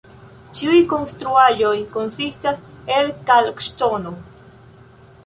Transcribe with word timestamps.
Ĉiuj 0.59 0.77
konstruaĵoj 0.93 1.73
konsistas 1.97 2.63
el 2.97 3.13
kalkŝtono. 3.29 4.15